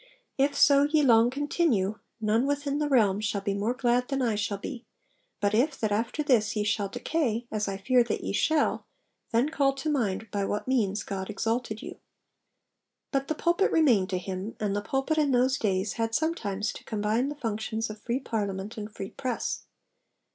[0.39, 4.33] If so ye long continue, none within the realm shall be more glad than I
[4.33, 4.83] shall be;
[5.39, 8.87] but if that after this ye shall decay (as I fear that ye shall)
[9.31, 11.99] then call to mind by what means God exalted you.'
[13.11, 16.83] But the pulpit remained to him, and the pulpit in those days had sometimes to
[16.83, 19.65] combine the functions of free Parliament and free press.